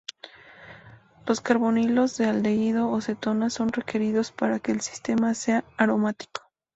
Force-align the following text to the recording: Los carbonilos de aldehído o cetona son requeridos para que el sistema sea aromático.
Los 1.27 1.41
carbonilos 1.41 2.17
de 2.17 2.25
aldehído 2.25 2.89
o 2.89 2.99
cetona 3.01 3.51
son 3.51 3.71
requeridos 3.71 4.31
para 4.31 4.57
que 4.59 4.71
el 4.71 4.81
sistema 4.81 5.35
sea 5.35 5.63
aromático. 5.77 6.41